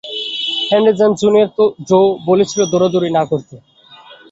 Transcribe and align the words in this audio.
Henry 0.69 0.91
James, 0.99 1.17
junior 1.21 1.49
Joe, 1.87 1.99
বলেছি 2.27 2.53
দৌড়াদৌড়ি 2.71 3.09
না 3.17 3.23
করতে। 3.31 3.55